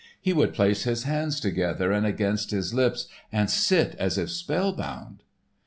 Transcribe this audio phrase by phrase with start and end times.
[0.19, 5.21] "He would place his hands together and against his lips and sit as if spellbound."